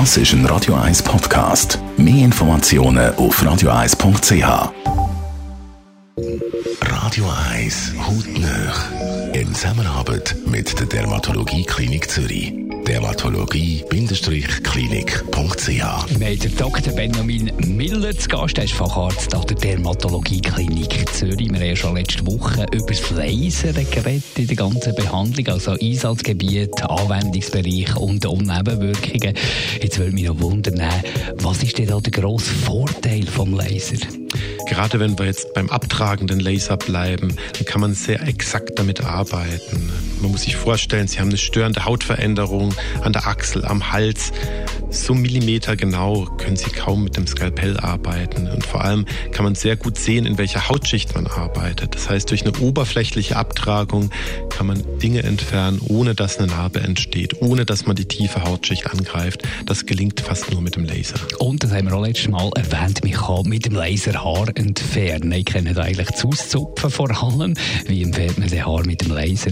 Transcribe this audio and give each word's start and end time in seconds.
Das 0.00 0.16
ist 0.16 0.32
ein 0.32 0.44
Radio 0.46 0.74
1 0.74 1.04
Podcast. 1.04 1.78
Mehr 1.96 2.24
Informationen 2.24 3.14
auf 3.14 3.40
radio1.ch. 3.40 4.72
Radio 6.80 7.24
1 7.52 7.92
Hautnöch. 8.04 9.34
In 9.34 9.54
Zusammenarbeit 9.54 10.34
mit 10.46 10.80
der 10.80 10.86
Dermatologie 10.86 11.62
Klinik 11.62 12.10
Zürich. 12.10 12.63
Dermatologie-klinik.ch 12.86 15.68
Wir 15.68 15.84
haben 15.84 16.38
den 16.38 16.56
Dr. 16.56 16.94
Benjamin 16.94 17.50
Miller 17.66 18.16
zu 18.16 18.28
Gast. 18.28 18.56
Er 18.58 18.64
ist 18.64 18.74
Facharzt 18.74 19.34
an 19.34 19.46
der 19.46 19.56
Dermatologie-Klinik 19.56 21.12
Zürich. 21.12 21.50
Wir 21.50 21.60
haben 21.60 21.76
schon 21.76 21.96
letzte 21.96 22.26
Woche 22.26 22.66
über 22.72 22.86
das 22.86 23.10
Laser 23.10 23.72
geredet 23.72 24.22
in 24.36 24.46
der 24.46 24.56
ganzen 24.56 24.94
Behandlung, 24.94 25.48
also 25.48 25.72
Einsatzgebiet, 25.72 26.82
Anwendungsbereich 26.82 27.96
und 27.96 28.24
Nebenwirkungen. 28.24 29.34
Jetzt 29.80 29.98
würde 29.98 30.12
mich 30.12 30.24
noch 30.24 30.38
wundern, 30.40 30.82
was 31.36 31.62
ist 31.62 31.78
denn 31.78 31.86
da 31.86 31.98
der 32.00 32.12
grosse 32.12 32.52
Vorteil 32.52 33.26
vom 33.26 33.54
Laser? 33.54 33.96
Gerade 34.66 34.98
wenn 34.98 35.18
wir 35.18 35.26
jetzt 35.26 35.52
beim 35.54 35.68
abtragenden 35.68 36.40
Laser 36.40 36.76
bleiben, 36.76 37.36
dann 37.52 37.64
kann 37.64 37.80
man 37.80 37.94
sehr 37.94 38.22
exakt 38.26 38.78
damit 38.78 39.04
arbeiten. 39.04 39.90
Man 40.20 40.30
muss 40.30 40.42
sich 40.42 40.56
vorstellen, 40.56 41.06
Sie 41.06 41.20
haben 41.20 41.28
eine 41.28 41.36
störende 41.36 41.84
Hautveränderung 41.84 42.74
an 43.02 43.12
der 43.12 43.26
Achsel, 43.26 43.64
am 43.64 43.92
Hals. 43.92 44.32
So 44.90 45.12
millimetergenau 45.12 46.24
können 46.38 46.56
Sie 46.56 46.70
kaum 46.70 47.04
mit 47.04 47.16
dem 47.16 47.26
Skalpell 47.26 47.78
arbeiten. 47.78 48.48
Und 48.48 48.64
vor 48.64 48.82
allem 48.82 49.04
kann 49.32 49.44
man 49.44 49.54
sehr 49.54 49.76
gut 49.76 49.98
sehen, 49.98 50.24
in 50.24 50.38
welcher 50.38 50.68
Hautschicht 50.68 51.14
man 51.14 51.26
arbeitet. 51.26 51.94
Das 51.94 52.08
heißt, 52.08 52.30
durch 52.30 52.46
eine 52.46 52.56
oberflächliche 52.58 53.36
Abtragung 53.36 54.10
kann 54.50 54.66
man 54.66 54.82
Dinge 55.00 55.24
entfernen, 55.24 55.80
ohne 55.88 56.14
dass 56.14 56.38
eine 56.38 56.46
Narbe 56.46 56.80
entsteht, 56.80 57.42
ohne 57.42 57.64
dass 57.64 57.86
man 57.86 57.96
die 57.96 58.06
tiefe 58.06 58.44
Hautschicht 58.44 58.90
angreift. 58.90 59.42
Das 59.66 59.84
gelingt 59.84 60.20
fast 60.20 60.50
nur 60.52 60.62
mit 60.62 60.76
dem 60.76 60.84
Laser. 60.84 61.16
Und 61.38 61.64
das 61.64 61.72
haben 61.72 61.88
wir 61.88 61.94
auch 61.94 62.04
letztes 62.04 62.28
Mal 62.28 62.50
erwähnt, 62.56 63.00
man 63.04 63.48
mit 63.48 63.66
dem 63.66 63.74
Laser 63.74 64.24
Haar 64.24 64.53
entfernen. 64.54 65.32
Ich 65.32 65.44
kenne 65.46 65.76
eigentlich 65.80 66.08
das 66.08 66.24
Auszupfen 66.24 66.90
vor 66.90 67.10
allem. 67.10 67.54
Wie 67.86 68.02
entfernt 68.02 68.38
man 68.38 68.48
das 68.48 68.64
Haar 68.64 68.86
mit 68.86 69.02
dem 69.02 69.12
Laser? 69.12 69.50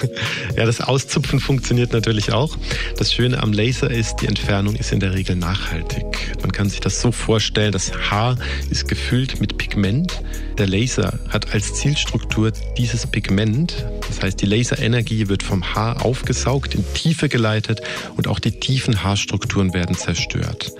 ja, 0.56 0.64
das 0.64 0.80
Auszupfen 0.80 1.40
funktioniert 1.40 1.92
natürlich 1.92 2.32
auch. 2.32 2.56
Das 2.96 3.12
Schöne 3.12 3.42
am 3.42 3.52
Laser 3.52 3.90
ist, 3.90 4.16
die 4.16 4.26
Entfernung 4.26 4.76
ist 4.76 4.92
in 4.92 5.00
der 5.00 5.14
Regel 5.14 5.36
nachhaltig. 5.36 6.36
Man 6.42 6.52
kann 6.52 6.68
sich 6.68 6.80
das 6.80 7.00
so 7.00 7.12
vorstellen, 7.12 7.72
das 7.72 7.92
Haar 8.10 8.36
ist 8.70 8.88
gefüllt 8.88 9.40
mit 9.40 9.58
Pigment. 9.58 10.22
Der 10.58 10.66
Laser 10.66 11.18
hat 11.28 11.52
als 11.52 11.74
Zielstruktur 11.74 12.52
dieses 12.78 13.06
Pigment. 13.06 13.84
Das 14.08 14.22
heißt, 14.22 14.40
die 14.40 14.46
Laserenergie 14.46 15.28
wird 15.28 15.42
vom 15.42 15.74
Haar 15.74 16.04
aufgesaugt, 16.04 16.74
in 16.74 16.84
Tiefe 16.94 17.28
geleitet 17.28 17.80
und 18.16 18.28
auch 18.28 18.38
die 18.38 18.52
tiefen 18.52 19.02
Haarstrukturen 19.02 19.74
werden 19.74 19.96
zerstört. 19.96 20.72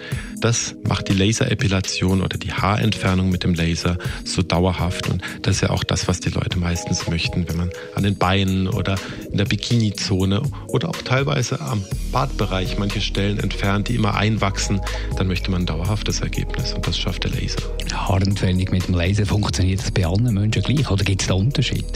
Das 0.44 0.74
macht 0.86 1.08
die 1.08 1.14
Laserepilation 1.14 2.20
oder 2.20 2.36
die 2.36 2.52
Haarentfernung 2.52 3.30
mit 3.30 3.44
dem 3.44 3.54
Laser 3.54 3.96
so 4.26 4.42
dauerhaft. 4.42 5.08
Und 5.08 5.22
das 5.40 5.54
ist 5.56 5.60
ja 5.62 5.70
auch 5.70 5.84
das, 5.84 6.06
was 6.06 6.20
die 6.20 6.28
Leute 6.28 6.58
meistens 6.58 7.08
möchten, 7.08 7.48
wenn 7.48 7.56
man 7.56 7.70
an 7.94 8.02
den 8.02 8.16
Beinen 8.16 8.68
oder 8.68 8.96
in 9.32 9.38
der 9.38 9.46
Bikini-Zone 9.46 10.42
oder 10.66 10.90
auch 10.90 11.00
teilweise 11.02 11.62
am 11.62 11.82
Bartbereich 12.12 12.76
manche 12.76 13.00
Stellen 13.00 13.38
entfernt, 13.38 13.88
die 13.88 13.94
immer 13.94 14.16
einwachsen, 14.16 14.82
dann 15.16 15.28
möchte 15.28 15.50
man 15.50 15.62
ein 15.62 15.66
dauerhaftes 15.66 16.20
Ergebnis 16.20 16.74
und 16.74 16.86
das 16.86 16.98
schafft 16.98 17.24
der 17.24 17.30
Laser. 17.30 17.62
Haarentfernung 17.94 18.68
mit 18.70 18.86
dem 18.86 18.94
Laser 18.96 19.24
funktioniert 19.24 19.80
das 19.80 19.92
bei 19.92 20.04
allen 20.04 20.34
Menschen 20.34 20.62
gleich 20.62 20.90
oder 20.90 21.04
gibt 21.04 21.22
es 21.22 21.28
da 21.28 21.34
Unterschiede? 21.34 21.86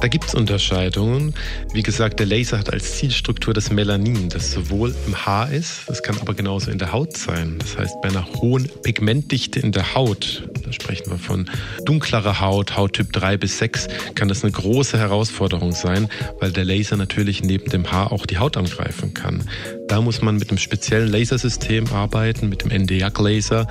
Da 0.00 0.08
gibt 0.08 0.24
es 0.24 0.34
Unterscheidungen. 0.34 1.34
Wie 1.74 1.82
gesagt, 1.82 2.20
der 2.20 2.26
Laser 2.26 2.58
hat 2.58 2.72
als 2.72 2.96
Zielstruktur 2.96 3.52
das 3.52 3.70
Melanin, 3.70 4.30
das 4.30 4.50
sowohl 4.50 4.94
im 5.06 5.26
Haar 5.26 5.52
ist, 5.52 5.82
das 5.86 6.02
kann 6.02 6.18
aber 6.18 6.34
genauso 6.34 6.70
in 6.70 6.78
der 6.78 6.92
Haut 6.92 7.16
sein. 7.16 7.56
Das 7.58 7.76
heißt, 7.76 7.81
bei 8.02 8.08
einer 8.08 8.26
hohen 8.34 8.68
Pigmentdichte 8.82 9.60
in 9.60 9.72
der 9.72 9.94
Haut, 9.94 10.48
da 10.64 10.72
sprechen 10.72 11.10
wir 11.10 11.18
von 11.18 11.48
dunklerer 11.84 12.40
Haut, 12.40 12.76
Hauttyp 12.76 13.12
3 13.12 13.36
bis 13.36 13.58
6, 13.58 13.88
kann 14.14 14.28
das 14.28 14.42
eine 14.42 14.52
große 14.52 14.98
Herausforderung 14.98 15.72
sein, 15.72 16.08
weil 16.40 16.52
der 16.52 16.64
Laser 16.64 16.96
natürlich 16.96 17.42
neben 17.42 17.70
dem 17.70 17.90
Haar 17.90 18.12
auch 18.12 18.26
die 18.26 18.38
Haut 18.38 18.56
angreifen 18.56 19.14
kann. 19.14 19.48
Da 19.88 20.00
muss 20.00 20.22
man 20.22 20.36
mit 20.36 20.50
einem 20.50 20.58
speziellen 20.58 21.10
Lasersystem 21.10 21.92
arbeiten, 21.92 22.48
mit 22.48 22.62
dem 22.62 22.70
NDJAK-Laser. 22.70 23.66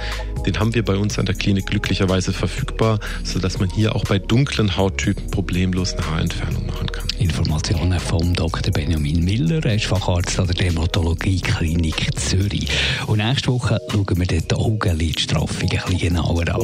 Den 0.46 0.60
haben 0.60 0.76
wir 0.76 0.84
bei 0.84 0.96
uns 0.96 1.18
an 1.18 1.26
der 1.26 1.36
Klinik 1.36 1.68
glücklicherweise 1.68 2.34
verfügbar, 2.34 3.00
sodass 3.24 3.60
man 3.60 3.70
hier 3.70 3.96
auch 3.96 4.04
bei 4.04 4.20
dunklen 4.20 4.78
Hauttypen 4.78 5.32
problemlos 5.32 5.94
eine 5.94 6.06
Haarentfernung 6.06 6.66
machen 6.68 6.92
kann. 6.92 7.11
Informationen 7.22 8.00
vom 8.00 8.34
Dr. 8.34 8.74
Benjamin 8.74 9.24
Miller, 9.24 9.64
er 9.66 9.76
ist 9.76 9.86
Facharzt 9.86 10.40
an 10.40 10.48
der 10.48 10.56
Dermatologie-Klinik 10.56 12.20
Zürich. 12.20 12.68
Und 13.08 13.20
nächste 13.20 13.52
Woche 13.52 13.80
schauen 13.90 14.18
wir 14.18 14.26
die 14.26 14.42
Augenlidstraffung 14.54 15.70
ein 15.70 15.70
bisschen 15.70 15.98
genauer 15.98 16.50
an. 16.50 16.62